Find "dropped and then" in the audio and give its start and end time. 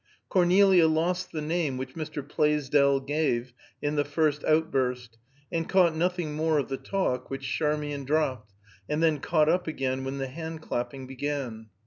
8.03-9.19